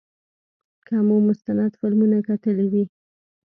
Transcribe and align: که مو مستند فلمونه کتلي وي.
که 0.85 0.95
مو 1.07 1.17
مستند 1.27 1.71
فلمونه 1.79 2.17
کتلي 2.27 2.65
وي. 2.71 2.85